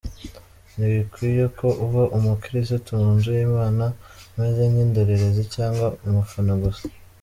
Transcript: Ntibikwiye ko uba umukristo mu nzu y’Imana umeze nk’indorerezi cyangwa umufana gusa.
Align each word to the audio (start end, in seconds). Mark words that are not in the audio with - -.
Ntibikwiye 0.75 1.43
ko 1.57 1.67
uba 1.85 2.03
umukristo 2.17 2.89
mu 3.01 3.09
nzu 3.15 3.29
y’Imana 3.39 3.85
umeze 4.33 4.61
nk’indorerezi 4.71 5.43
cyangwa 5.55 5.87
umufana 6.07 6.53
gusa. 6.63 6.85